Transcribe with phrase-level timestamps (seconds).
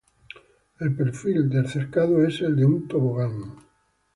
[0.79, 3.51] El perfil del Cercado es el de un tobogán.